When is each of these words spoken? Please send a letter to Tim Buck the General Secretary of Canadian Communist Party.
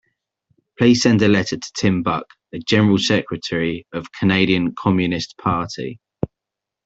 Please 0.79 1.03
send 1.03 1.21
a 1.21 1.27
letter 1.27 1.57
to 1.57 1.71
Tim 1.77 2.01
Buck 2.01 2.25
the 2.51 2.57
General 2.57 2.97
Secretary 2.97 3.85
of 3.93 4.11
Canadian 4.11 4.73
Communist 4.73 5.37
Party. 5.37 5.99